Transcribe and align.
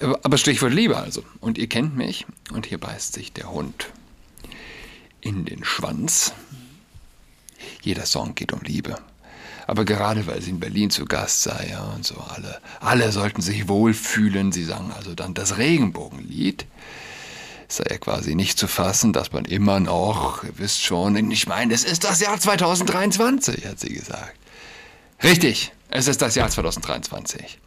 Aber 0.00 0.38
Stichwort 0.38 0.72
Liebe 0.72 0.96
also. 0.96 1.22
Und 1.40 1.58
ihr 1.58 1.68
kennt 1.68 1.96
mich 1.96 2.26
und 2.52 2.66
hier 2.66 2.78
beißt 2.78 3.12
sich 3.12 3.32
der 3.32 3.50
Hund 3.50 3.88
in 5.20 5.44
den 5.44 5.64
Schwanz. 5.64 6.32
Jeder 7.82 8.06
Song 8.06 8.34
geht 8.34 8.52
um 8.52 8.60
Liebe. 8.62 8.96
Aber 9.66 9.84
gerade 9.84 10.26
weil 10.26 10.40
sie 10.40 10.50
in 10.50 10.60
Berlin 10.60 10.90
zu 10.90 11.04
Gast 11.04 11.42
sei 11.42 11.68
ja, 11.70 11.82
und 11.94 12.04
so 12.04 12.16
alle, 12.16 12.60
alle 12.80 13.12
sollten 13.12 13.42
sich 13.42 13.68
wohlfühlen. 13.68 14.50
Sie 14.50 14.64
sang 14.64 14.92
also 14.92 15.14
dann 15.14 15.34
das 15.34 15.58
Regenbogenlied. 15.58 16.64
Sei 17.68 17.84
ja 17.90 17.98
quasi 17.98 18.34
nicht 18.34 18.58
zu 18.58 18.66
fassen, 18.66 19.12
dass 19.12 19.32
man 19.32 19.44
immer 19.44 19.78
noch, 19.78 20.42
ihr 20.42 20.58
wisst 20.58 20.82
schon, 20.82 21.30
ich 21.30 21.46
meine, 21.46 21.74
es 21.74 21.84
ist 21.84 22.04
das 22.04 22.20
Jahr 22.20 22.40
2023, 22.40 23.66
hat 23.66 23.78
sie 23.78 23.92
gesagt. 23.92 24.34
Richtig, 25.22 25.72
es 25.90 26.08
ist 26.08 26.22
das 26.22 26.34
Jahr 26.34 26.48
2023. 26.48 27.58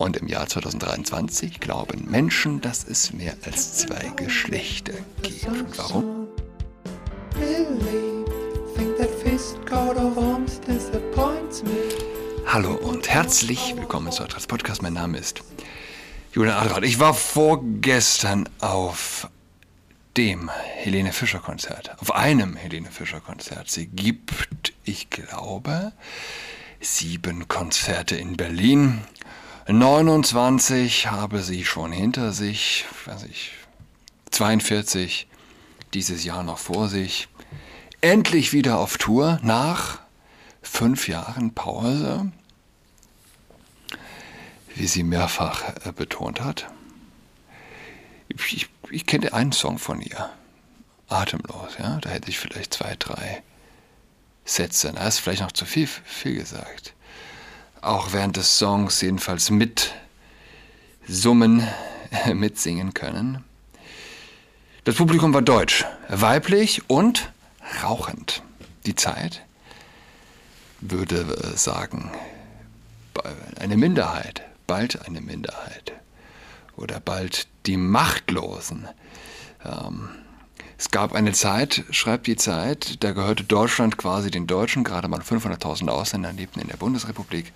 Und 0.00 0.16
im 0.16 0.28
Jahr 0.28 0.46
2023 0.46 1.60
glauben 1.60 2.10
Menschen, 2.10 2.62
dass 2.62 2.84
es 2.84 3.12
mehr 3.12 3.34
als 3.44 3.76
zwei 3.76 4.10
Geschlechter 4.16 4.94
gibt. 5.20 5.46
Und 5.46 5.76
warum? 5.76 6.26
Hallo 12.46 12.72
und 12.76 13.10
herzlich 13.10 13.76
willkommen 13.76 14.10
zu 14.10 14.22
Adrats 14.22 14.46
Podcast. 14.46 14.80
Mein 14.80 14.94
Name 14.94 15.18
ist 15.18 15.42
Julian 16.32 16.56
Adrat. 16.56 16.82
Ich 16.84 16.98
war 16.98 17.12
vorgestern 17.12 18.48
auf 18.60 19.28
dem 20.16 20.48
Helene 20.48 21.12
Fischer 21.12 21.40
Konzert, 21.40 21.94
auf 22.00 22.14
einem 22.14 22.56
Helene 22.56 22.90
Fischer 22.90 23.20
Konzert. 23.20 23.68
Sie 23.68 23.86
gibt, 23.88 24.72
ich 24.82 25.10
glaube, 25.10 25.92
sieben 26.80 27.48
Konzerte 27.48 28.16
in 28.16 28.38
Berlin. 28.38 29.02
29 29.72 31.06
habe 31.06 31.42
sie 31.42 31.64
schon 31.64 31.92
hinter 31.92 32.32
sich, 32.32 32.86
weiß 33.04 33.24
ich, 33.24 33.52
42 34.30 35.28
dieses 35.94 36.24
Jahr 36.24 36.42
noch 36.42 36.58
vor 36.58 36.88
sich. 36.88 37.28
Endlich 38.00 38.52
wieder 38.52 38.78
auf 38.78 38.98
Tour 38.98 39.38
nach 39.42 40.00
fünf 40.62 41.08
Jahren 41.08 41.54
Pause, 41.54 42.32
wie 44.74 44.86
sie 44.86 45.02
mehrfach 45.02 45.86
äh, 45.86 45.92
betont 45.92 46.40
hat. 46.40 46.68
Ich, 48.28 48.68
ich 48.90 49.06
kenne 49.06 49.32
einen 49.32 49.52
Song 49.52 49.78
von 49.78 50.00
ihr, 50.00 50.30
Atemlos, 51.08 51.76
ja, 51.78 51.98
da 51.98 52.10
hätte 52.10 52.30
ich 52.30 52.38
vielleicht 52.38 52.74
zwei, 52.74 52.96
drei 52.98 53.42
Sätze, 54.44 54.92
da 54.92 55.06
ist 55.06 55.18
vielleicht 55.18 55.42
noch 55.42 55.52
zu 55.52 55.64
viel, 55.64 55.86
viel 55.86 56.34
gesagt. 56.34 56.94
Auch 57.82 58.12
während 58.12 58.36
des 58.36 58.58
Songs 58.58 59.00
jedenfalls 59.00 59.50
mit 59.50 59.94
summen, 61.08 61.66
mitsingen 62.34 62.94
können. 62.94 63.44
Das 64.84 64.96
Publikum 64.96 65.32
war 65.32 65.42
deutsch, 65.42 65.84
weiblich 66.08 66.88
und 66.88 67.30
rauchend. 67.82 68.42
Die 68.86 68.94
Zeit 68.94 69.42
würde 70.80 71.20
äh, 71.20 71.56
sagen, 71.56 72.10
eine 73.58 73.76
Minderheit, 73.76 74.42
bald 74.66 75.06
eine 75.06 75.20
Minderheit 75.20 75.92
oder 76.76 77.00
bald 77.00 77.46
die 77.66 77.76
Machtlosen. 77.76 78.88
Ähm, 79.64 80.08
es 80.80 80.90
gab 80.90 81.12
eine 81.12 81.32
Zeit, 81.32 81.84
schreibt 81.90 82.26
die 82.26 82.36
Zeit, 82.36 83.04
da 83.04 83.12
gehörte 83.12 83.44
Deutschland 83.44 83.98
quasi 83.98 84.30
den 84.30 84.46
Deutschen, 84.46 84.82
gerade 84.82 85.08
mal 85.08 85.20
500.000 85.20 85.90
Ausländer 85.90 86.32
lebten 86.32 86.58
in 86.58 86.68
der 86.68 86.78
Bundesrepublik. 86.78 87.52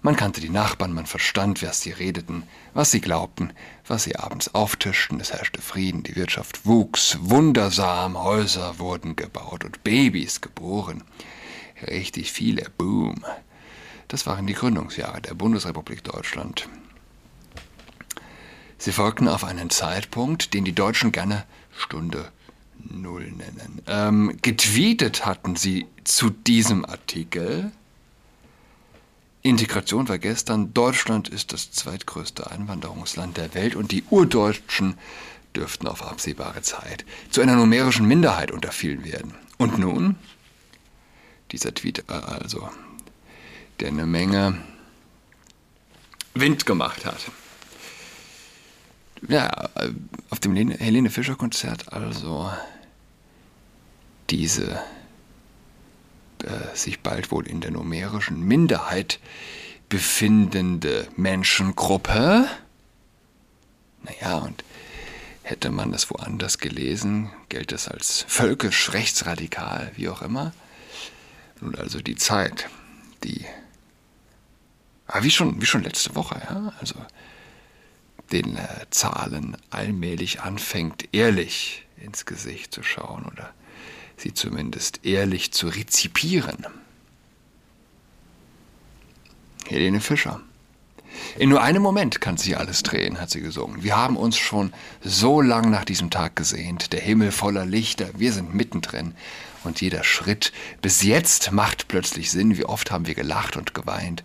Man 0.00 0.16
kannte 0.16 0.40
die 0.40 0.48
Nachbarn, 0.48 0.94
man 0.94 1.04
verstand, 1.04 1.62
was 1.62 1.82
sie 1.82 1.90
redeten, 1.90 2.44
was 2.72 2.90
sie 2.90 3.02
glaubten, 3.02 3.52
was 3.86 4.04
sie 4.04 4.16
abends 4.16 4.54
auftischten. 4.54 5.20
Es 5.20 5.34
herrschte 5.34 5.60
Frieden, 5.60 6.04
die 6.04 6.16
Wirtschaft 6.16 6.64
wuchs, 6.64 7.18
wundersam, 7.20 8.16
Häuser 8.16 8.78
wurden 8.78 9.14
gebaut 9.14 9.62
und 9.62 9.84
Babys 9.84 10.40
geboren. 10.40 11.04
Richtig 11.86 12.32
viele, 12.32 12.70
boom. 12.78 13.26
Das 14.08 14.24
waren 14.24 14.46
die 14.46 14.54
Gründungsjahre 14.54 15.20
der 15.20 15.34
Bundesrepublik 15.34 16.02
Deutschland. 16.02 16.66
Sie 18.78 18.92
folgten 18.92 19.28
auf 19.28 19.44
einen 19.44 19.68
Zeitpunkt, 19.68 20.54
den 20.54 20.64
die 20.64 20.74
Deutschen 20.74 21.12
gerne 21.12 21.44
Stunde 21.76 22.32
Null 22.90 23.30
nennen. 23.30 23.82
Ähm, 23.86 24.36
getweetet 24.42 25.26
hatten 25.26 25.56
sie 25.56 25.86
zu 26.04 26.30
diesem 26.30 26.84
Artikel, 26.84 27.72
Integration 29.44 30.08
war 30.08 30.16
gestern. 30.16 30.72
Deutschland 30.72 31.28
ist 31.28 31.52
das 31.52 31.70
zweitgrößte 31.70 32.50
Einwanderungsland 32.50 33.36
der 33.36 33.52
Welt 33.54 33.76
und 33.76 33.92
die 33.92 34.02
Urdeutschen 34.08 34.96
dürften 35.54 35.86
auf 35.86 36.02
absehbare 36.02 36.62
Zeit 36.62 37.04
zu 37.30 37.42
einer 37.42 37.54
numerischen 37.54 38.06
Minderheit 38.06 38.50
unter 38.50 38.72
vielen 38.72 39.04
werden. 39.04 39.34
Und 39.58 39.78
nun, 39.78 40.16
dieser 41.52 41.74
Tweet 41.74 42.04
äh, 42.08 42.12
also, 42.12 42.70
der 43.80 43.88
eine 43.88 44.06
Menge 44.06 44.56
Wind 46.32 46.64
gemacht 46.64 47.04
hat. 47.04 47.30
Ja, 49.28 49.68
äh, 49.74 49.90
auf 50.30 50.40
dem 50.40 50.56
Helene 50.56 51.10
Fischer 51.10 51.36
Konzert 51.36 51.92
also 51.92 52.50
diese 54.30 54.82
äh, 56.44 56.76
sich 56.76 57.00
bald 57.00 57.30
wohl 57.30 57.46
in 57.46 57.60
der 57.60 57.70
numerischen 57.70 58.40
Minderheit 58.40 59.18
befindende 59.88 61.08
Menschengruppe. 61.16 62.48
Naja, 64.02 64.38
und 64.38 64.64
hätte 65.42 65.70
man 65.70 65.92
das 65.92 66.10
woanders 66.10 66.58
gelesen, 66.58 67.30
gilt 67.48 67.72
es 67.72 67.88
als 67.88 68.24
völkisch, 68.28 68.92
rechtsradikal, 68.92 69.92
wie 69.96 70.08
auch 70.08 70.22
immer. 70.22 70.52
Nun 71.60 71.74
also 71.76 72.00
die 72.00 72.16
Zeit, 72.16 72.68
die, 73.22 73.44
ah, 75.06 75.22
wie, 75.22 75.30
schon, 75.30 75.60
wie 75.60 75.66
schon 75.66 75.82
letzte 75.82 76.14
Woche, 76.14 76.40
ja, 76.48 76.72
also 76.80 76.96
den 78.32 78.56
äh, 78.56 78.86
Zahlen 78.90 79.56
allmählich 79.70 80.40
anfängt, 80.40 81.08
ehrlich 81.12 81.86
ins 81.96 82.26
Gesicht 82.26 82.72
zu 82.72 82.82
schauen 82.82 83.24
oder 83.26 83.52
sie 84.16 84.34
zumindest 84.34 85.04
ehrlich 85.04 85.52
zu 85.52 85.68
rezipieren. 85.68 86.66
Helene 89.66 90.00
Fischer. 90.00 90.40
In 91.38 91.48
nur 91.48 91.62
einem 91.62 91.82
Moment 91.82 92.20
kann 92.20 92.36
sich 92.36 92.58
alles 92.58 92.82
drehen, 92.82 93.20
hat 93.20 93.30
sie 93.30 93.40
gesungen. 93.40 93.82
Wir 93.82 93.96
haben 93.96 94.16
uns 94.16 94.36
schon 94.36 94.72
so 95.02 95.40
lang 95.40 95.70
nach 95.70 95.84
diesem 95.84 96.10
Tag 96.10 96.36
gesehnt, 96.36 96.92
der 96.92 97.00
Himmel 97.00 97.32
voller 97.32 97.64
Lichter, 97.64 98.08
wir 98.16 98.32
sind 98.32 98.54
mittendrin 98.54 99.14
und 99.64 99.80
jeder 99.80 100.04
Schritt 100.04 100.52
bis 100.82 101.02
jetzt 101.02 101.52
macht 101.52 101.88
plötzlich 101.88 102.30
Sinn. 102.30 102.56
Wie 102.56 102.64
oft 102.64 102.90
haben 102.90 103.06
wir 103.06 103.14
gelacht 103.14 103.56
und 103.56 103.74
geweint, 103.74 104.24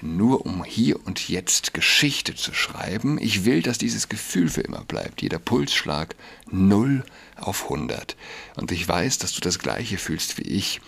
nur 0.00 0.46
um 0.46 0.64
hier 0.64 1.04
und 1.06 1.28
jetzt 1.28 1.74
Geschichte 1.74 2.34
zu 2.34 2.54
schreiben. 2.54 3.18
Ich 3.20 3.44
will, 3.44 3.62
dass 3.62 3.78
dieses 3.78 4.08
Gefühl 4.08 4.48
für 4.48 4.62
immer 4.62 4.84
bleibt. 4.84 5.22
Jeder 5.22 5.38
Pulsschlag 5.38 6.14
0 6.50 7.04
auf 7.36 7.64
100. 7.64 8.16
Und 8.56 8.72
ich 8.72 8.86
weiß, 8.86 9.18
dass 9.18 9.32
du 9.32 9.40
das 9.40 9.58
gleiche 9.58 9.98
fühlst 9.98 10.38
wie 10.38 10.42
ich, 10.42 10.80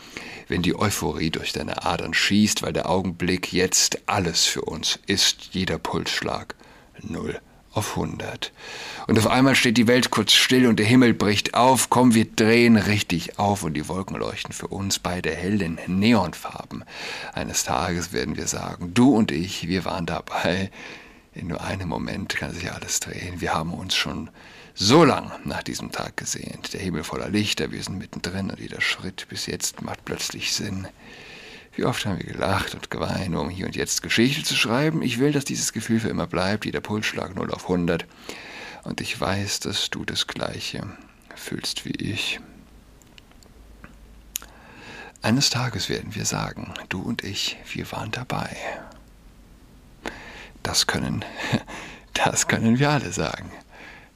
wenn 0.48 0.62
die 0.62 0.78
Euphorie 0.78 1.30
durch 1.30 1.52
deine 1.52 1.84
Adern 1.84 2.14
schießt, 2.14 2.62
weil 2.62 2.72
der 2.72 2.88
Augenblick 2.88 3.52
jetzt 3.52 3.98
alles 4.06 4.46
für 4.46 4.62
uns 4.62 4.98
ist. 5.06 5.50
Jeder 5.52 5.78
Pulsschlag 5.78 6.54
0 7.02 7.40
auf 7.72 7.96
100. 7.96 8.52
Und 9.06 9.18
auf 9.18 9.26
einmal 9.26 9.54
steht 9.54 9.76
die 9.76 9.86
Welt 9.86 10.10
kurz 10.10 10.32
still 10.32 10.66
und 10.66 10.78
der 10.78 10.86
Himmel 10.86 11.14
bricht 11.14 11.54
auf. 11.54 11.90
Komm, 11.90 12.14
wir 12.14 12.24
drehen 12.24 12.76
richtig 12.76 13.38
auf 13.38 13.62
und 13.62 13.74
die 13.74 13.88
Wolken 13.88 14.16
leuchten 14.16 14.52
für 14.52 14.68
uns 14.68 14.98
beide 14.98 15.34
hell 15.34 15.62
in 15.62 15.78
Neonfarben. 15.86 16.84
Eines 17.32 17.64
Tages 17.64 18.12
werden 18.12 18.36
wir 18.36 18.46
sagen, 18.46 18.92
du 18.94 19.14
und 19.14 19.30
ich, 19.30 19.68
wir 19.68 19.84
waren 19.84 20.06
dabei. 20.06 20.70
In 21.32 21.46
nur 21.46 21.62
einem 21.62 21.88
Moment 21.88 22.34
kann 22.36 22.52
sich 22.52 22.72
alles 22.72 22.98
drehen. 22.98 23.40
Wir 23.40 23.54
haben 23.54 23.72
uns 23.72 23.94
schon 23.94 24.30
so 24.74 25.04
lang 25.04 25.30
nach 25.44 25.62
diesem 25.62 25.92
Tag 25.92 26.16
gesehnt. 26.16 26.72
Der 26.72 26.80
Himmel 26.80 27.04
voller 27.04 27.28
Lichter, 27.28 27.70
wir 27.70 27.82
sind 27.82 27.98
mittendrin 27.98 28.50
und 28.50 28.58
jeder 28.58 28.80
Schritt 28.80 29.26
bis 29.28 29.46
jetzt 29.46 29.82
macht 29.82 30.04
plötzlich 30.04 30.52
Sinn. 30.52 30.88
Wie 31.80 31.86
oft 31.86 32.04
haben 32.04 32.18
wir 32.18 32.26
gelacht 32.26 32.74
und 32.74 32.90
geweint, 32.90 33.34
um 33.34 33.48
hier 33.48 33.64
und 33.64 33.74
jetzt 33.74 34.02
Geschichte 34.02 34.44
zu 34.44 34.54
schreiben. 34.54 35.00
Ich 35.00 35.18
will, 35.18 35.32
dass 35.32 35.46
dieses 35.46 35.72
Gefühl 35.72 35.98
für 35.98 36.10
immer 36.10 36.26
bleibt, 36.26 36.66
jeder 36.66 36.82
Pulsschlag 36.82 37.34
0 37.34 37.50
auf 37.50 37.62
100. 37.62 38.04
Und 38.84 39.00
ich 39.00 39.18
weiß, 39.18 39.60
dass 39.60 39.88
du 39.88 40.04
das 40.04 40.26
Gleiche 40.26 40.86
fühlst 41.34 41.86
wie 41.86 41.92
ich. 41.92 42.38
Eines 45.22 45.48
Tages 45.48 45.88
werden 45.88 46.14
wir 46.14 46.26
sagen, 46.26 46.74
du 46.90 47.00
und 47.00 47.24
ich, 47.24 47.56
wir 47.72 47.90
waren 47.92 48.10
dabei. 48.10 48.54
Das 50.62 50.86
können, 50.86 51.24
das 52.12 52.46
können 52.46 52.78
wir 52.78 52.90
alle 52.90 53.10
sagen. 53.10 53.50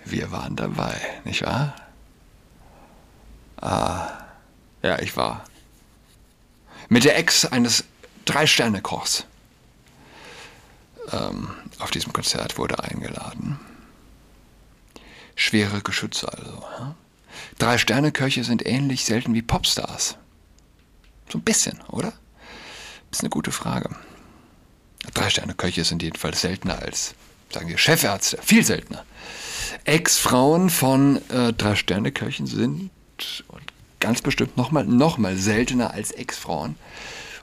Wir 0.04 0.30
waren 0.30 0.54
dabei, 0.54 1.00
nicht 1.24 1.42
wahr? 1.46 1.74
Ah, 3.56 4.10
ja, 4.82 4.98
ich 4.98 5.16
war 5.16 5.46
mit 6.88 7.04
der 7.04 7.16
Ex 7.18 7.44
eines 7.44 7.84
Drei-Sterne-Kochs 8.24 9.26
ähm, 11.12 11.50
auf 11.78 11.90
diesem 11.90 12.12
Konzert 12.12 12.58
wurde 12.58 12.82
eingeladen. 12.82 13.58
Schwere 15.36 15.80
Geschütze 15.80 16.32
also. 16.32 16.64
Ja? 16.78 16.94
Drei 17.58 17.78
Sterne-Köche 17.78 18.44
sind 18.44 18.64
ähnlich 18.66 19.04
selten 19.04 19.34
wie 19.34 19.42
Popstars. 19.42 20.16
So 21.30 21.38
ein 21.38 21.42
bisschen, 21.42 21.80
oder? 21.88 22.12
Das 23.10 23.18
ist 23.18 23.20
eine 23.20 23.30
gute 23.30 23.52
Frage. 23.52 23.94
Drei 25.12 25.30
Sterne-Köche 25.30 25.84
sind 25.84 26.02
jedenfalls 26.02 26.40
seltener 26.40 26.78
als, 26.78 27.14
sagen 27.52 27.68
wir, 27.68 27.78
Chefärzte. 27.78 28.38
Viel 28.42 28.64
seltener. 28.64 29.04
Ex-Frauen 29.84 30.70
von 30.70 31.20
äh, 31.30 31.52
Drei 31.52 31.76
Sterne-Köchen 31.76 32.46
sind 32.46 32.90
ganz 34.04 34.20
bestimmt 34.20 34.58
nochmal 34.58 34.84
noch 34.84 35.16
mal 35.16 35.34
seltener 35.34 35.92
als 35.92 36.10
Ex-Frauen 36.10 36.76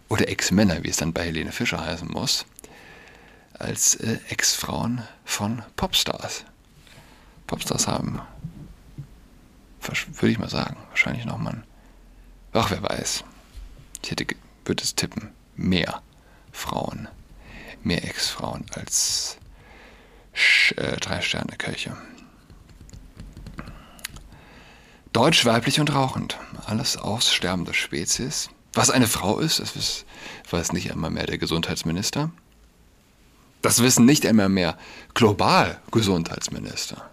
oder 0.09 0.29
Ex-Männer, 0.29 0.83
wie 0.83 0.89
es 0.89 0.97
dann 0.97 1.11
bei 1.11 1.23
Helene 1.23 1.51
Fischer 1.51 1.83
heißen 1.83 2.07
muss, 2.07 2.45
als 3.53 3.95
äh, 3.95 4.19
Ex-Frauen 4.29 5.01
von 5.25 5.63
Popstars. 5.75 6.45
Popstars 7.47 7.87
haben, 7.87 8.21
würde 9.81 10.29
ich 10.29 10.37
mal 10.37 10.49
sagen, 10.51 10.77
wahrscheinlich 10.89 11.25
nochmal, 11.25 11.63
ach 12.53 12.69
wer 12.69 12.83
weiß, 12.83 13.23
ich 14.03 14.11
hätte, 14.11 14.27
würde 14.63 14.83
es 14.83 14.93
tippen, 14.93 15.29
mehr 15.55 16.03
Frauen, 16.51 17.07
mehr 17.81 18.03
Ex-Frauen 18.03 18.67
als 18.75 19.37
äh, 20.75 20.97
Drei-Sterne-Köche. 20.97 21.97
Deutsch, 25.13 25.43
weiblich 25.43 25.81
und 25.81 25.93
rauchend. 25.93 26.37
Alles 26.65 26.97
aussterbende 26.97 27.73
Spezies. 27.73 28.49
Was 28.73 28.89
eine 28.89 29.07
Frau 29.07 29.39
ist, 29.39 29.59
das 29.59 30.05
weiß 30.49 30.71
nicht 30.73 30.91
einmal 30.91 31.11
mehr 31.11 31.25
der 31.25 31.37
Gesundheitsminister. 31.37 32.31
Das 33.61 33.83
wissen 33.83 34.05
nicht 34.05 34.25
einmal 34.25 34.49
mehr 34.49 34.77
global 35.13 35.79
Gesundheitsminister. 35.91 37.09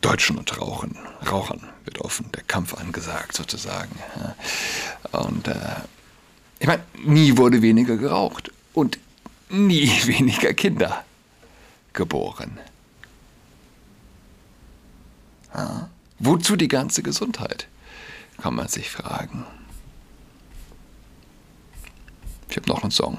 Deutschen 0.00 0.38
und 0.38 0.60
Rauchen, 0.60 0.96
Rauchern 1.28 1.60
wird 1.84 2.00
offen 2.00 2.30
der 2.32 2.42
Kampf 2.44 2.74
angesagt 2.74 3.34
sozusagen. 3.36 3.98
Und 5.12 5.48
äh, 5.48 5.54
ich 6.58 6.66
meine, 6.66 6.82
nie 7.04 7.36
wurde 7.36 7.62
weniger 7.62 7.96
geraucht 7.96 8.52
und 8.74 8.98
nie 9.48 9.88
weniger 10.06 10.54
Kinder 10.54 11.04
geboren. 11.92 12.58
Ja. 15.54 15.88
Wozu 16.18 16.56
die 16.56 16.68
ganze 16.68 17.02
Gesundheit? 17.02 17.68
Kann 18.40 18.54
man 18.54 18.68
sich 18.68 18.90
fragen. 18.90 19.44
Ich 22.48 22.56
habe 22.56 22.68
noch 22.68 22.82
einen 22.82 22.90
Song. 22.90 23.18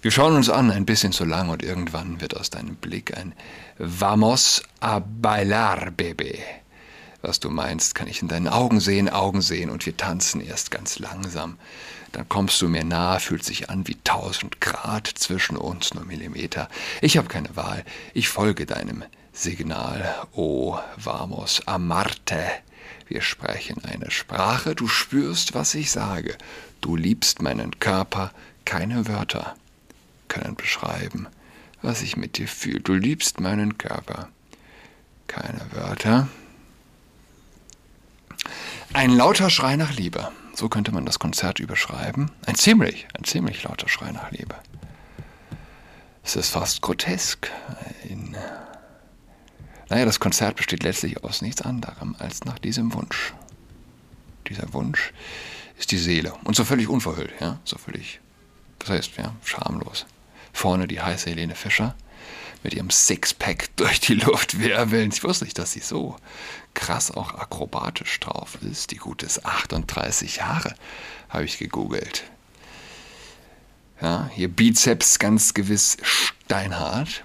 Wir 0.00 0.10
schauen 0.10 0.34
uns 0.34 0.50
an, 0.50 0.70
ein 0.70 0.86
bisschen 0.86 1.12
zu 1.12 1.24
lang, 1.24 1.48
und 1.48 1.62
irgendwann 1.62 2.20
wird 2.20 2.36
aus 2.36 2.50
deinem 2.50 2.74
Blick 2.74 3.16
ein 3.16 3.34
Vamos 3.78 4.62
a 4.80 4.98
bailar, 4.98 5.92
Baby. 5.92 6.40
Was 7.20 7.38
du 7.38 7.50
meinst, 7.50 7.94
kann 7.94 8.08
ich 8.08 8.20
in 8.20 8.26
deinen 8.26 8.48
Augen 8.48 8.80
sehen, 8.80 9.08
Augen 9.08 9.42
sehen, 9.42 9.70
und 9.70 9.86
wir 9.86 9.96
tanzen 9.96 10.40
erst 10.40 10.72
ganz 10.72 10.98
langsam. 10.98 11.56
Dann 12.10 12.28
kommst 12.28 12.60
du 12.60 12.68
mir 12.68 12.82
nahe, 12.82 13.20
fühlt 13.20 13.44
sich 13.44 13.70
an 13.70 13.86
wie 13.86 13.96
tausend 14.02 14.60
Grad 14.60 15.06
zwischen 15.06 15.56
uns, 15.56 15.94
nur 15.94 16.04
Millimeter. 16.04 16.68
Ich 17.00 17.16
habe 17.16 17.28
keine 17.28 17.54
Wahl, 17.54 17.84
ich 18.12 18.28
folge 18.28 18.66
deinem 18.66 19.04
Signal. 19.32 20.26
O 20.32 20.78
vamos 20.96 21.66
a 21.66 21.78
Marte. 21.78 22.42
Wir 23.08 23.22
sprechen 23.22 23.84
eine 23.84 24.10
Sprache, 24.10 24.74
du 24.74 24.88
spürst, 24.88 25.54
was 25.54 25.74
ich 25.74 25.90
sage. 25.90 26.36
Du 26.80 26.96
liebst 26.96 27.42
meinen 27.42 27.78
Körper, 27.78 28.32
keine 28.64 29.08
Wörter 29.08 29.56
können 30.32 30.56
beschreiben, 30.56 31.28
was 31.82 32.00
ich 32.00 32.16
mit 32.16 32.38
dir 32.38 32.48
fühle. 32.48 32.80
Du 32.80 32.94
liebst 32.94 33.40
meinen 33.40 33.76
Körper. 33.76 34.28
Keine 35.26 35.60
Wörter. 35.72 36.28
Ein 38.94 39.10
lauter 39.10 39.50
Schrei 39.50 39.76
nach 39.76 39.92
Liebe. 39.92 40.30
So 40.54 40.68
könnte 40.68 40.92
man 40.92 41.04
das 41.04 41.18
Konzert 41.18 41.60
überschreiben. 41.60 42.30
Ein 42.46 42.54
ziemlich, 42.54 43.06
ein 43.14 43.24
ziemlich 43.24 43.62
lauter 43.62 43.88
Schrei 43.88 44.10
nach 44.10 44.30
Liebe. 44.30 44.54
Es 46.24 46.36
ist 46.36 46.50
fast 46.50 46.80
grotesk. 46.80 47.50
In, 48.04 48.36
naja, 49.88 50.04
das 50.04 50.20
Konzert 50.20 50.56
besteht 50.56 50.82
letztlich 50.82 51.22
aus 51.22 51.42
nichts 51.42 51.62
anderem 51.62 52.16
als 52.18 52.44
nach 52.44 52.58
diesem 52.58 52.94
Wunsch. 52.94 53.34
Dieser 54.48 54.72
Wunsch 54.72 55.12
ist 55.78 55.90
die 55.90 55.98
Seele. 55.98 56.34
Und 56.44 56.56
so 56.56 56.64
völlig 56.64 56.88
unverhüllt, 56.88 57.32
ja, 57.40 57.58
so 57.64 57.78
völlig, 57.78 58.20
das 58.78 58.90
heißt, 58.90 59.16
ja, 59.18 59.34
schamlos. 59.44 60.06
Vorne 60.52 60.86
die 60.86 61.00
heiße 61.00 61.30
Helene 61.30 61.54
Fischer 61.54 61.94
mit 62.62 62.74
ihrem 62.74 62.90
Sixpack 62.90 63.74
durch 63.76 64.00
die 64.00 64.14
Luft 64.14 64.58
wirbeln. 64.58 65.10
Ich 65.12 65.24
wusste 65.24 65.44
nicht, 65.44 65.58
dass 65.58 65.72
sie 65.72 65.80
so 65.80 66.16
krass 66.74 67.10
auch 67.10 67.34
akrobatisch 67.34 68.20
drauf 68.20 68.58
ist. 68.62 68.90
Die 68.90 68.96
gute 68.96 69.26
ist 69.26 69.44
38 69.44 70.36
Jahre, 70.36 70.74
habe 71.28 71.44
ich 71.44 71.58
gegoogelt. 71.58 72.24
Ja, 74.00 74.30
ihr 74.36 74.48
Bizeps 74.48 75.18
ganz 75.18 75.54
gewiss 75.54 75.96
steinhart. 76.02 77.22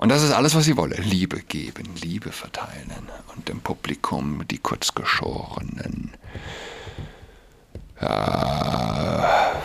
Und 0.00 0.08
das 0.08 0.22
ist 0.22 0.32
alles, 0.32 0.54
was 0.54 0.64
sie 0.64 0.78
wolle. 0.78 0.96
Liebe 0.96 1.42
geben, 1.42 1.94
Liebe 2.00 2.32
verteilen. 2.32 2.90
Und 3.36 3.50
im 3.50 3.60
Publikum 3.60 4.48
die 4.48 4.56
kurzgeschorenen, 4.56 6.14
ja, 8.00 9.60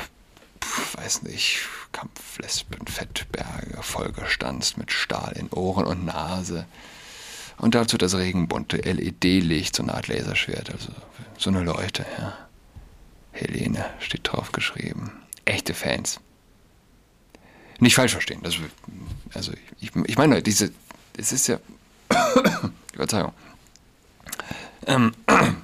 weiß 0.95 1.23
nicht, 1.23 1.61
Kampflesben, 1.93 2.85
Fettberge, 2.85 3.81
vollgestanzt 3.81 4.77
mit 4.77 4.91
Stahl 4.91 5.31
in 5.37 5.47
Ohren 5.51 5.85
und 5.85 6.03
Nase. 6.03 6.65
Und 7.57 7.73
dazu 7.73 7.97
das 7.97 8.13
regenbunte 8.13 8.79
LED-Licht, 8.79 9.73
so 9.73 9.83
eine 9.83 9.93
Art 9.93 10.09
Laserschwert, 10.09 10.69
also 10.69 10.91
so 11.37 11.49
eine 11.49 11.61
Leute, 11.63 12.05
ja. 12.19 12.33
Helene 13.31 13.85
steht 13.99 14.29
drauf 14.29 14.51
geschrieben. 14.51 15.13
Echte 15.45 15.73
Fans. 15.73 16.19
Nicht 17.79 17.95
falsch 17.95 18.13
verstehen. 18.13 18.41
Das, 18.43 18.55
also 19.33 19.51
ich, 19.79 19.91
ich 20.05 20.17
meine, 20.17 20.41
diese, 20.41 20.71
es 21.17 21.31
ist 21.31 21.47
ja, 21.47 21.59
Verzeihung, 22.95 23.33
ähm, 24.87 25.13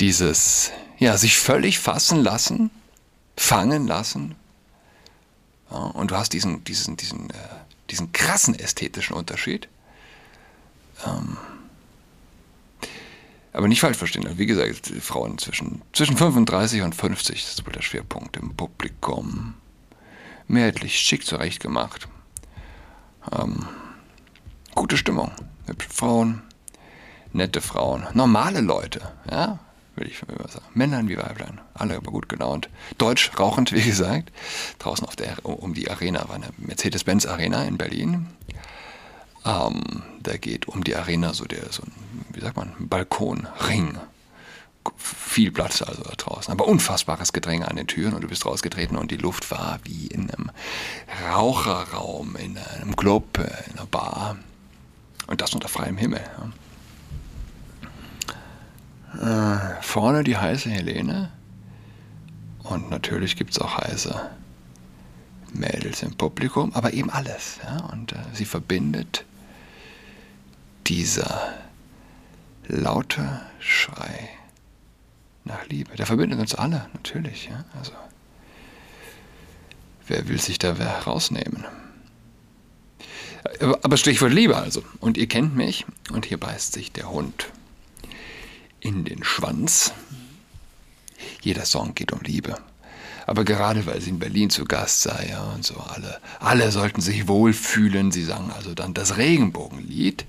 dieses, 0.00 0.72
ja, 0.98 1.16
sich 1.16 1.36
völlig 1.36 1.78
fassen 1.78 2.22
lassen 2.22 2.70
fangen 3.36 3.86
lassen. 3.86 4.34
Ja, 5.70 5.78
und 5.78 6.10
du 6.10 6.16
hast 6.16 6.32
diesen, 6.32 6.64
diesen, 6.64 6.96
diesen, 6.96 7.30
äh, 7.30 7.34
diesen 7.90 8.12
krassen 8.12 8.54
ästhetischen 8.54 9.16
Unterschied. 9.16 9.68
Ähm, 11.06 11.36
aber 13.52 13.68
nicht 13.68 13.80
falsch 13.80 13.98
verstehen. 13.98 14.26
Wie 14.38 14.46
gesagt, 14.46 14.92
Frauen 15.00 15.36
zwischen, 15.38 15.82
zwischen 15.92 16.16
35 16.16 16.82
und 16.82 16.94
50 16.94 17.42
das 17.42 17.54
ist 17.54 17.66
wohl 17.66 17.72
der 17.72 17.82
Schwerpunkt 17.82 18.36
im 18.36 18.54
Publikum. 18.54 19.54
Mehrheitlich 20.48 20.98
schick 20.98 21.24
zurechtgemacht. 21.24 22.08
Ähm, 23.30 23.66
gute 24.74 24.96
Stimmung. 24.96 25.32
Hübsche 25.66 25.90
Frauen, 25.90 26.42
nette 27.32 27.60
Frauen, 27.60 28.06
normale 28.14 28.60
Leute. 28.60 29.00
Ja? 29.30 29.60
würde 29.94 30.10
ich 30.10 30.18
sagen. 30.18 30.64
Männlein 30.74 31.08
wie 31.08 31.16
Weiblein, 31.16 31.60
alle 31.74 31.96
aber 31.96 32.10
gut 32.10 32.28
gelaunt. 32.28 32.68
Deutsch 32.98 33.30
rauchend, 33.38 33.72
wie 33.72 33.82
gesagt. 33.82 34.32
Draußen 34.78 35.06
auf 35.06 35.16
der, 35.16 35.44
um 35.44 35.74
die 35.74 35.90
Arena 35.90 36.28
war 36.28 36.36
eine 36.36 36.48
Mercedes-Benz 36.56 37.26
Arena 37.26 37.64
in 37.64 37.78
Berlin. 37.78 38.26
Ähm, 39.44 40.02
da 40.20 40.36
geht 40.36 40.68
um 40.68 40.84
die 40.84 40.96
Arena 40.96 41.34
so 41.34 41.44
der, 41.44 41.70
so 41.70 41.82
ein, 41.82 41.92
wie 42.32 42.40
sagt 42.40 42.56
man, 42.56 42.72
Balkonring. 42.78 43.98
Viel 44.96 45.52
Platz 45.52 45.82
also 45.82 46.02
da 46.02 46.14
draußen, 46.16 46.52
aber 46.52 46.66
unfassbares 46.66 47.32
Gedränge 47.32 47.68
an 47.68 47.76
den 47.76 47.86
Türen 47.86 48.14
und 48.14 48.22
du 48.22 48.28
bist 48.28 48.44
rausgetreten 48.44 48.96
und 48.96 49.10
die 49.10 49.16
Luft 49.16 49.50
war 49.50 49.78
wie 49.84 50.06
in 50.08 50.30
einem 50.30 50.50
Raucherraum, 51.30 52.36
in 52.36 52.58
einem 52.58 52.96
Club, 52.96 53.38
in 53.38 53.78
einer 53.78 53.86
Bar. 53.86 54.36
Und 55.26 55.40
das 55.40 55.54
unter 55.54 55.68
freiem 55.68 55.96
Himmel. 55.96 56.20
Äh, 59.20 59.82
vorne 59.82 60.24
die 60.24 60.36
heiße 60.36 60.68
Helene. 60.70 61.30
Und 62.64 62.90
natürlich 62.90 63.36
gibt 63.36 63.52
es 63.52 63.58
auch 63.60 63.78
heiße 63.78 64.30
Mädels 65.52 66.02
im 66.02 66.14
Publikum, 66.16 66.72
aber 66.74 66.92
eben 66.92 67.10
alles. 67.10 67.58
Ja? 67.64 67.84
Und 67.92 68.12
äh, 68.12 68.16
sie 68.32 68.44
verbindet 68.44 69.24
dieser 70.86 71.54
laute 72.66 73.40
Schrei 73.58 74.28
nach 75.44 75.66
Liebe. 75.68 75.94
Der 75.96 76.06
verbindet 76.06 76.38
uns 76.38 76.54
alle, 76.54 76.88
natürlich. 76.92 77.46
Ja? 77.46 77.64
Also, 77.78 77.92
wer 80.06 80.28
will 80.28 80.40
sich 80.40 80.58
da 80.58 80.76
herausnehmen? 80.76 81.64
Aber 83.60 83.96
Stichwort 83.96 84.32
Liebe 84.32 84.56
also. 84.56 84.82
Und 85.00 85.16
ihr 85.16 85.26
kennt 85.26 85.56
mich 85.56 85.84
und 86.12 86.26
hier 86.26 86.38
beißt 86.38 86.72
sich 86.72 86.92
der 86.92 87.10
Hund 87.10 87.48
in 88.80 89.04
den 89.04 89.24
Schwanz. 89.24 89.92
Jeder 91.40 91.64
Song 91.64 91.94
geht 91.94 92.12
um 92.12 92.20
Liebe. 92.20 92.56
Aber 93.26 93.44
gerade 93.44 93.86
weil 93.86 94.00
sie 94.00 94.10
in 94.10 94.18
Berlin 94.18 94.50
zu 94.50 94.64
Gast 94.64 95.02
sei, 95.02 95.28
ja, 95.30 95.42
und 95.52 95.64
so 95.64 95.76
alle, 95.76 96.20
alle 96.40 96.72
sollten 96.72 97.00
sich 97.00 97.28
wohlfühlen. 97.28 98.10
Sie 98.10 98.24
sang 98.24 98.50
also 98.52 98.74
dann 98.74 98.94
das 98.94 99.16
Regenbogenlied. 99.16 100.24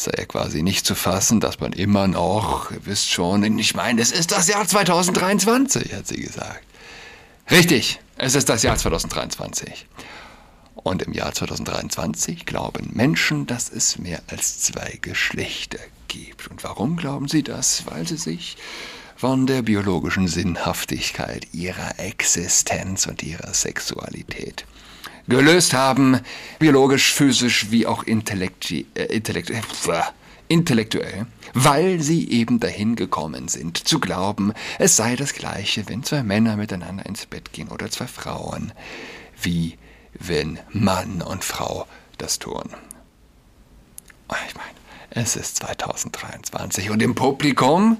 Sei 0.00 0.12
ja 0.16 0.24
quasi 0.24 0.62
nicht 0.62 0.86
zu 0.86 0.94
fassen, 0.94 1.40
dass 1.40 1.60
man 1.60 1.74
immer 1.74 2.08
noch, 2.08 2.70
ihr 2.70 2.86
wisst 2.86 3.10
schon, 3.10 3.58
ich 3.58 3.74
meine, 3.74 4.00
es 4.00 4.12
ist 4.12 4.32
das 4.32 4.48
Jahr 4.48 4.66
2023, 4.66 5.92
hat 5.92 6.06
sie 6.06 6.22
gesagt. 6.22 6.64
Richtig, 7.50 8.00
es 8.16 8.34
ist 8.34 8.48
das 8.48 8.62
Jahr 8.62 8.78
2023. 8.78 9.86
Und 10.74 11.02
im 11.02 11.12
Jahr 11.12 11.34
2023 11.34 12.46
glauben 12.46 12.88
Menschen, 12.94 13.46
dass 13.46 13.68
es 13.68 13.98
mehr 13.98 14.22
als 14.28 14.60
zwei 14.60 14.98
Geschlechter 15.02 15.80
gibt. 16.08 16.48
Und 16.48 16.64
warum 16.64 16.96
glauben 16.96 17.28
sie 17.28 17.42
das? 17.42 17.84
Weil 17.84 18.08
sie 18.08 18.16
sich 18.16 18.56
von 19.16 19.46
der 19.46 19.60
biologischen 19.60 20.28
Sinnhaftigkeit 20.28 21.46
ihrer 21.52 21.98
Existenz 21.98 23.04
und 23.04 23.22
ihrer 23.22 23.52
Sexualität 23.52 24.64
gelöst 25.28 25.74
haben, 25.74 26.20
biologisch, 26.58 27.12
physisch 27.12 27.70
wie 27.70 27.86
auch 27.86 28.04
äh, 28.04 28.10
intellekt 28.10 28.70
äh, 28.70 28.82
intellektuell, 30.48 31.26
weil 31.54 32.00
sie 32.00 32.28
eben 32.28 32.58
dahin 32.58 32.96
gekommen 32.96 33.46
sind, 33.46 33.86
zu 33.86 34.00
glauben, 34.00 34.52
es 34.80 34.96
sei 34.96 35.14
das 35.14 35.32
gleiche, 35.32 35.88
wenn 35.88 36.02
zwei 36.02 36.24
Männer 36.24 36.56
miteinander 36.56 37.06
ins 37.06 37.26
Bett 37.26 37.52
gehen 37.52 37.68
oder 37.68 37.88
zwei 37.88 38.08
Frauen, 38.08 38.72
wie 39.40 39.78
wenn 40.18 40.58
Mann 40.70 41.22
und 41.22 41.44
Frau 41.44 41.86
das 42.18 42.40
tun. 42.40 42.64
Ich 44.48 44.54
meine, 44.56 44.76
es 45.10 45.36
ist 45.36 45.56
2023 45.56 46.90
und 46.90 47.00
im 47.00 47.14
Publikum 47.14 47.98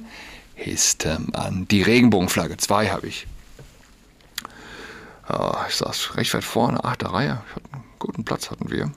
hisste 0.55 1.21
man. 1.33 1.67
Die 1.69 1.83
Regenbogenflagge 1.83 2.57
2 2.57 2.89
habe 2.91 3.07
ich. 3.07 3.27
Ja, 5.31 5.67
ich 5.69 5.77
saß 5.77 6.17
recht 6.17 6.35
weit 6.35 6.45
vorne, 6.45 6.83
achte 6.83 7.13
Reihe. 7.13 7.43
einen 7.73 7.85
guten 8.01 8.25
Platz 8.25 8.51
hatten 8.51 8.71
wir. 8.71 8.91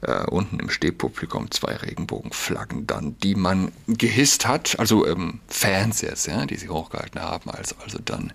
Äh, 0.00 0.24
unten 0.26 0.58
im 0.58 0.68
Stehpublikum 0.68 1.50
zwei 1.52 1.74
Regenbogenflaggen 1.76 2.86
dann, 2.86 3.16
die 3.18 3.36
man 3.36 3.70
gehisst 3.86 4.46
hat, 4.48 4.78
also 4.78 5.06
ähm, 5.06 5.40
Fans 5.46 6.00
jetzt, 6.00 6.26
ja, 6.26 6.44
die 6.44 6.56
sie 6.56 6.68
hochgehalten 6.68 7.22
haben, 7.22 7.50
als 7.50 7.78
also 7.80 7.98
dann 8.04 8.32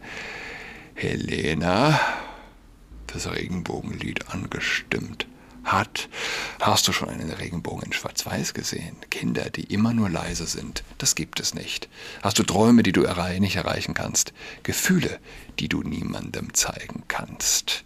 Helena 0.94 2.00
das 3.08 3.30
Regenbogenlied 3.30 4.30
angestimmt 4.30 5.28
hat. 5.64 6.10
Hast 6.60 6.88
du 6.88 6.92
schon 6.92 7.10
einen 7.10 7.32
Regenbogen 7.32 7.84
in 7.84 7.94
Schwarz-Weiß 7.94 8.54
gesehen? 8.54 8.96
Kinder, 9.10 9.50
die 9.50 9.64
immer 9.64 9.94
nur 9.94 10.10
leise 10.10 10.46
sind, 10.46 10.84
das 10.98 11.16
gibt 11.16 11.40
es 11.40 11.54
nicht. 11.54 11.90
Hast 12.22 12.40
du 12.40 12.44
Träume, 12.44 12.84
die 12.84 12.92
du 12.92 13.06
nicht 13.40 13.56
erreichen 13.56 13.94
kannst? 13.94 14.34
Gefühle, 14.64 15.20
die 15.60 15.70
du 15.70 15.82
niemandem 15.82 16.54
zeigen 16.54 17.04
kannst? 17.08 17.84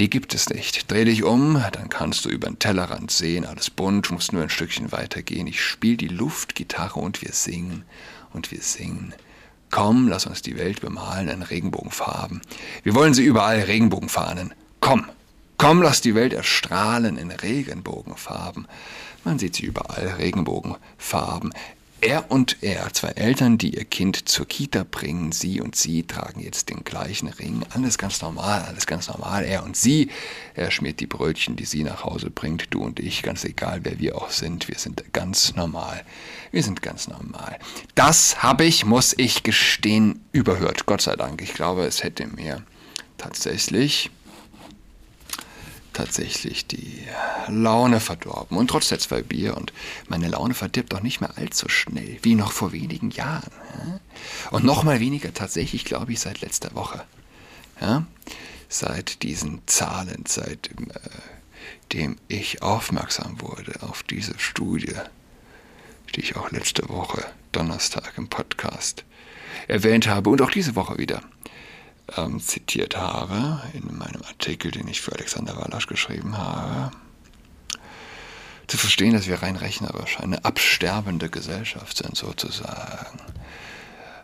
Die 0.00 0.10
gibt 0.10 0.34
es 0.34 0.50
nicht. 0.50 0.90
Dreh 0.90 1.04
dich 1.04 1.22
um, 1.22 1.62
dann 1.72 1.88
kannst 1.88 2.24
du 2.24 2.28
über 2.28 2.48
den 2.48 2.58
Tellerrand 2.58 3.12
sehen, 3.12 3.46
alles 3.46 3.70
bunt, 3.70 4.10
musst 4.10 4.32
nur 4.32 4.42
ein 4.42 4.50
Stückchen 4.50 4.90
weitergehen. 4.90 5.46
Ich 5.46 5.62
spiele 5.62 5.96
die 5.96 6.08
Luftgitarre 6.08 6.98
und 6.98 7.22
wir 7.22 7.32
singen 7.32 7.84
und 8.32 8.50
wir 8.50 8.60
singen. 8.60 9.14
Komm, 9.70 10.08
lass 10.08 10.26
uns 10.26 10.42
die 10.42 10.56
Welt 10.56 10.80
bemalen 10.80 11.28
in 11.28 11.42
Regenbogenfarben. 11.42 12.42
Wir 12.82 12.94
wollen 12.94 13.14
sie 13.14 13.24
überall 13.24 13.60
Regenbogenfahnen. 13.60 14.52
Komm, 14.80 15.06
Komm, 15.66 15.80
lass 15.80 16.02
die 16.02 16.14
Welt 16.14 16.34
erstrahlen 16.34 17.16
in 17.16 17.30
Regenbogenfarben. 17.30 18.68
Man 19.24 19.38
sieht 19.38 19.56
sie 19.56 19.64
überall, 19.64 20.08
Regenbogenfarben. 20.18 21.54
Er 22.02 22.30
und 22.30 22.58
er, 22.60 22.92
zwei 22.92 23.12
Eltern, 23.12 23.56
die 23.56 23.74
ihr 23.74 23.86
Kind 23.86 24.28
zur 24.28 24.46
Kita 24.46 24.84
bringen, 24.84 25.32
sie 25.32 25.62
und 25.62 25.74
sie 25.74 26.02
tragen 26.02 26.40
jetzt 26.40 26.68
den 26.68 26.84
gleichen 26.84 27.28
Ring. 27.28 27.64
Alles 27.70 27.96
ganz 27.96 28.20
normal, 28.20 28.60
alles 28.68 28.84
ganz 28.84 29.08
normal. 29.08 29.44
Er 29.44 29.64
und 29.64 29.74
sie, 29.74 30.10
er 30.52 30.70
schmiert 30.70 31.00
die 31.00 31.06
Brötchen, 31.06 31.56
die 31.56 31.64
sie 31.64 31.82
nach 31.82 32.04
Hause 32.04 32.28
bringt, 32.28 32.66
du 32.74 32.82
und 32.82 33.00
ich, 33.00 33.22
ganz 33.22 33.42
egal, 33.42 33.80
wer 33.84 33.98
wir 33.98 34.18
auch 34.18 34.28
sind. 34.28 34.68
Wir 34.68 34.76
sind 34.76 35.14
ganz 35.14 35.56
normal. 35.56 36.04
Wir 36.52 36.62
sind 36.62 36.82
ganz 36.82 37.08
normal. 37.08 37.58
Das 37.94 38.42
habe 38.42 38.66
ich, 38.66 38.84
muss 38.84 39.14
ich 39.16 39.44
gestehen, 39.44 40.20
überhört. 40.30 40.84
Gott 40.84 41.00
sei 41.00 41.16
Dank. 41.16 41.40
Ich 41.40 41.54
glaube, 41.54 41.86
es 41.86 42.02
hätte 42.02 42.26
mir 42.26 42.62
tatsächlich 43.16 44.10
tatsächlich 45.94 46.66
die 46.66 47.02
Laune 47.48 48.00
verdorben. 48.00 48.58
Und 48.58 48.68
trotz 48.68 48.88
der 48.88 48.98
zwei 48.98 49.22
Bier 49.22 49.56
und 49.56 49.72
meine 50.08 50.28
Laune 50.28 50.54
verdirbt 50.54 50.94
auch 50.94 51.00
nicht 51.00 51.20
mehr 51.20 51.38
allzu 51.38 51.68
schnell, 51.68 52.18
wie 52.22 52.34
noch 52.34 52.52
vor 52.52 52.72
wenigen 52.72 53.10
Jahren. 53.10 53.50
Und 54.50 54.64
noch 54.64 54.82
mal 54.82 55.00
weniger 55.00 55.32
tatsächlich, 55.32 55.84
glaube 55.84 56.12
ich, 56.12 56.20
seit 56.20 56.40
letzter 56.40 56.74
Woche. 56.74 57.04
Ja? 57.80 58.04
Seit 58.68 59.22
diesen 59.22 59.62
Zahlen, 59.66 60.24
seitdem 60.26 62.12
äh, 62.12 62.16
ich 62.28 62.62
aufmerksam 62.62 63.40
wurde 63.40 63.82
auf 63.82 64.02
diese 64.02 64.38
Studie, 64.38 64.94
die 66.14 66.20
ich 66.20 66.36
auch 66.36 66.50
letzte 66.50 66.88
Woche 66.88 67.24
Donnerstag 67.52 68.14
im 68.16 68.28
Podcast 68.28 69.04
erwähnt 69.68 70.08
habe 70.08 70.30
und 70.30 70.42
auch 70.42 70.50
diese 70.50 70.76
Woche 70.76 70.98
wieder 70.98 71.22
ähm, 72.16 72.40
zitiert 72.40 72.96
habe, 72.96 73.62
in 73.72 73.96
meinem 73.96 74.22
Artikel, 74.22 74.70
den 74.70 74.88
ich 74.88 75.00
für 75.00 75.12
Alexander 75.12 75.56
Walasch 75.56 75.86
geschrieben 75.86 76.36
habe, 76.36 76.90
zu 78.66 78.78
verstehen, 78.78 79.12
dass 79.12 79.26
wir 79.26 79.42
rein 79.42 79.56
rechnerisch 79.56 80.18
eine 80.20 80.44
absterbende 80.44 81.28
Gesellschaft 81.28 81.98
sind, 81.98 82.16
sozusagen. 82.16 83.18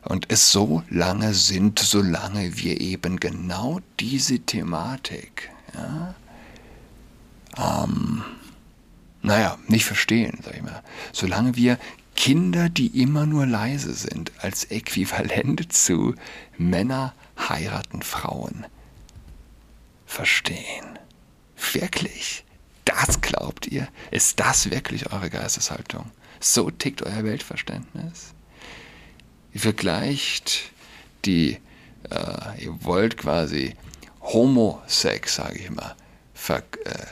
Und 0.04 0.26
es 0.30 0.50
so 0.50 0.82
lange 0.88 1.34
sind, 1.34 1.78
solange 1.78 2.56
wir 2.56 2.80
eben 2.80 3.20
genau 3.20 3.80
diese 3.98 4.38
Thematik, 4.40 5.50
ja, 5.74 6.14
ähm, 7.58 8.22
naja, 9.22 9.58
nicht 9.68 9.84
verstehen, 9.84 10.38
sag 10.42 10.56
ich 10.56 10.62
mal. 10.62 10.82
Solange 11.12 11.56
wir 11.56 11.78
Kinder, 12.16 12.68
die 12.68 13.02
immer 13.02 13.26
nur 13.26 13.46
leise 13.46 13.92
sind, 13.92 14.32
als 14.38 14.64
Äquivalent 14.64 15.72
zu 15.72 16.14
Männer 16.56 17.14
heiraten 17.48 18.02
Frauen 18.02 18.66
verstehen. 20.06 20.98
Wirklich? 21.72 22.44
Das 22.84 23.20
glaubt 23.20 23.66
ihr? 23.66 23.88
Ist 24.10 24.40
das 24.40 24.70
wirklich 24.70 25.12
eure 25.12 25.30
Geisteshaltung? 25.30 26.10
So 26.40 26.70
tickt 26.70 27.02
euer 27.02 27.24
Weltverständnis? 27.24 28.34
Ihr 29.52 29.60
vergleicht 29.60 30.72
die, 31.24 31.58
äh, 32.10 32.64
ihr 32.64 32.84
wollt 32.84 33.16
quasi 33.16 33.76
Homosex, 34.20 35.36
sage 35.36 35.58
ich 35.58 35.70
mal, 35.70 35.94
ver, 36.34 36.62
äh, 36.84 37.06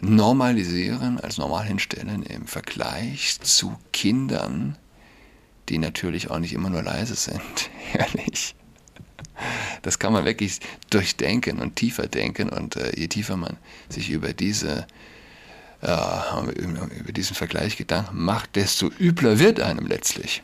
normalisieren, 0.00 1.18
als 1.20 1.38
normal 1.38 1.64
hinstellen 1.64 2.22
im 2.24 2.46
Vergleich 2.46 3.40
zu 3.40 3.76
Kindern, 3.92 4.76
die 5.68 5.78
natürlich 5.78 6.30
auch 6.30 6.38
nicht 6.38 6.52
immer 6.52 6.70
nur 6.70 6.82
leise 6.82 7.14
sind, 7.14 7.70
ehrlich. 7.94 8.54
Das 9.84 9.98
kann 9.98 10.14
man 10.14 10.24
wirklich 10.24 10.60
durchdenken 10.88 11.60
und 11.60 11.76
tiefer 11.76 12.08
denken 12.08 12.48
und 12.48 12.76
äh, 12.76 12.98
je 12.98 13.06
tiefer 13.06 13.36
man 13.36 13.58
sich 13.90 14.08
über 14.10 14.32
diese 14.32 14.86
äh, 15.82 16.50
über 16.98 17.12
diesen 17.12 17.36
Vergleich 17.36 17.76
Gedanken 17.76 18.24
macht, 18.24 18.56
desto 18.56 18.90
übler 18.98 19.38
wird 19.38 19.60
einem 19.60 19.86
letztlich. 19.86 20.42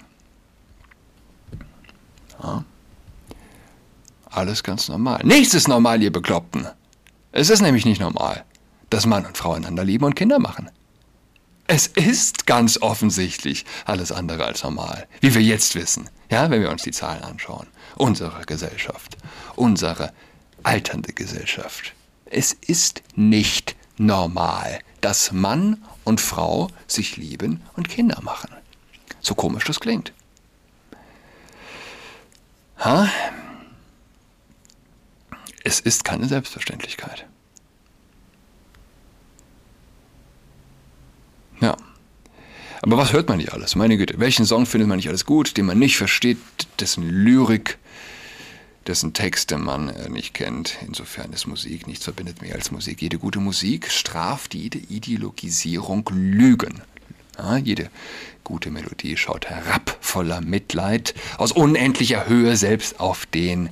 Ja. 2.42 2.64
Alles 4.26 4.62
ganz 4.62 4.88
normal. 4.88 5.23
Nichts 5.25 5.54
ist 5.54 5.68
normal, 5.68 6.02
ihr 6.02 6.12
Bekloppten. 6.12 6.68
Es 7.32 7.49
ist 7.49 7.62
nämlich 7.62 7.87
nicht 7.87 8.00
normal, 8.00 8.44
dass 8.90 9.06
Mann 9.06 9.25
und 9.25 9.38
Frau 9.38 9.54
einander 9.54 9.85
lieben 9.85 10.04
und 10.04 10.14
Kinder 10.14 10.38
machen. 10.38 10.70
Es 11.72 11.86
ist 11.86 12.48
ganz 12.48 12.82
offensichtlich 12.82 13.64
alles 13.84 14.10
andere 14.10 14.44
als 14.44 14.64
normal, 14.64 15.06
wie 15.20 15.32
wir 15.36 15.40
jetzt 15.40 15.76
wissen, 15.76 16.10
ja, 16.28 16.50
wenn 16.50 16.62
wir 16.62 16.70
uns 16.70 16.82
die 16.82 16.90
Zahlen 16.90 17.22
anschauen. 17.22 17.68
Unsere 17.94 18.44
Gesellschaft, 18.44 19.16
unsere 19.54 20.12
alternde 20.64 21.12
Gesellschaft. 21.12 21.94
Es 22.24 22.52
ist 22.52 23.04
nicht 23.14 23.76
normal, 23.98 24.80
dass 25.00 25.30
Mann 25.30 25.80
und 26.02 26.20
Frau 26.20 26.70
sich 26.88 27.16
lieben 27.16 27.62
und 27.76 27.88
Kinder 27.88 28.20
machen. 28.20 28.50
So 29.20 29.36
komisch 29.36 29.62
das 29.62 29.78
klingt. 29.78 30.12
Ha? 32.80 33.08
Es 35.62 35.78
ist 35.78 36.04
keine 36.04 36.26
Selbstverständlichkeit. 36.26 37.29
Aber 42.82 42.96
was 42.96 43.12
hört 43.12 43.28
man 43.28 43.38
nicht 43.38 43.52
alles? 43.52 43.76
Meine 43.76 43.96
Güte, 43.99 44.18
welchen 44.18 44.46
Song 44.46 44.66
findet 44.66 44.88
man 44.88 44.96
nicht 44.96 45.08
alles 45.08 45.26
gut, 45.26 45.56
den 45.56 45.66
man 45.66 45.78
nicht 45.78 45.96
versteht, 45.96 46.38
dessen 46.78 47.08
Lyrik, 47.08 47.78
dessen 48.87 49.12
Texte 49.12 49.58
man 49.58 49.90
äh, 49.90 50.08
nicht 50.08 50.32
kennt? 50.32 50.78
Insofern 50.87 51.32
ist 51.32 51.46
Musik 51.46 51.87
nichts 51.87 52.04
verbindet 52.04 52.40
mehr 52.40 52.54
als 52.54 52.70
Musik. 52.70 53.02
Jede 53.02 53.18
gute 53.18 53.38
Musik 53.38 53.90
straft 53.90 54.54
jede 54.54 54.78
Ideologisierung 54.78 56.08
Lügen. 56.12 56.80
Ja, 57.38 57.58
jede 57.58 57.90
gute 58.44 58.70
Melodie 58.70 59.16
schaut 59.16 59.46
herab, 59.46 59.96
voller 60.00 60.40
Mitleid, 60.40 61.14
aus 61.37 61.52
unendlicher 61.52 62.28
Höhe 62.28 62.56
selbst 62.56 62.99
auf 62.99 63.26
den 63.26 63.70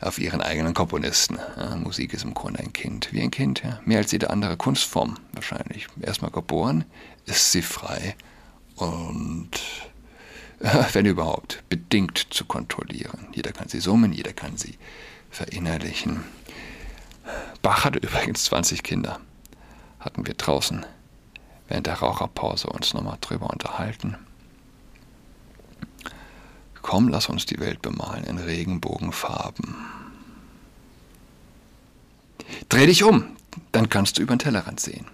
auf 0.00 0.18
ihren 0.18 0.40
eigenen 0.40 0.72
Komponisten. 0.72 1.38
Ja, 1.58 1.76
Musik 1.76 2.14
ist 2.14 2.24
im 2.24 2.32
Grunde 2.32 2.60
ein 2.60 2.72
Kind, 2.72 3.12
wie 3.12 3.20
ein 3.20 3.30
Kind, 3.30 3.62
ja. 3.62 3.80
mehr 3.84 3.98
als 3.98 4.12
jede 4.12 4.30
andere 4.30 4.56
Kunstform 4.56 5.18
wahrscheinlich. 5.40 5.88
Erstmal 6.02 6.30
geboren, 6.30 6.84
ist 7.24 7.50
sie 7.50 7.62
frei 7.62 8.14
und 8.76 9.50
wenn 10.92 11.06
überhaupt, 11.06 11.62
bedingt 11.70 12.26
zu 12.30 12.44
kontrollieren. 12.44 13.28
Jeder 13.32 13.52
kann 13.52 13.68
sie 13.68 13.80
summen, 13.80 14.12
jeder 14.12 14.34
kann 14.34 14.58
sie 14.58 14.76
verinnerlichen. 15.30 16.22
Bach 17.62 17.84
hatte 17.84 17.98
übrigens 18.02 18.44
20 18.44 18.82
Kinder. 18.82 19.18
Hatten 19.98 20.26
wir 20.26 20.34
draußen 20.34 20.84
während 21.68 21.86
der 21.86 21.94
Raucherpause 21.94 22.68
uns 22.68 22.92
nochmal 22.92 23.18
drüber 23.20 23.48
unterhalten. 23.48 24.16
Komm, 26.82 27.08
lass 27.08 27.28
uns 27.28 27.46
die 27.46 27.60
Welt 27.60 27.80
bemalen 27.80 28.24
in 28.24 28.38
Regenbogenfarben. 28.38 29.76
Dreh 32.68 32.86
dich 32.86 33.04
um, 33.04 33.36
dann 33.72 33.88
kannst 33.88 34.18
du 34.18 34.22
über 34.22 34.34
den 34.34 34.40
Tellerrand 34.40 34.80
sehen. 34.80 35.06